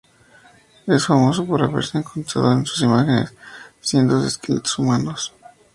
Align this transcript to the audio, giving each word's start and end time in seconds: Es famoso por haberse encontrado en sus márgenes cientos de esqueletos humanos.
Es 0.87 1.05
famoso 1.05 1.45
por 1.45 1.61
haberse 1.61 1.99
encontrado 1.99 2.51
en 2.53 2.65
sus 2.65 2.81
márgenes 2.87 3.35
cientos 3.81 4.23
de 4.23 4.29
esqueletos 4.29 4.79
humanos. 4.79 5.31